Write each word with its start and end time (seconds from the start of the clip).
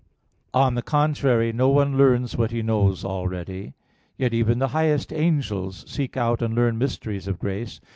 On 0.55 0.73
the 0.73 0.81
contrary, 0.81 1.53
No 1.53 1.69
one 1.69 1.95
learns 1.95 2.35
what 2.35 2.49
he 2.49 2.63
knows 2.63 3.05
already. 3.05 3.75
Yet 4.17 4.33
even 4.33 4.57
the 4.57 4.69
highest 4.69 5.13
angels 5.13 5.85
seek 5.87 6.17
out 6.17 6.41
and 6.41 6.55
learn 6.55 6.79
mysteries 6.79 7.27
of 7.27 7.37
grace. 7.37 7.79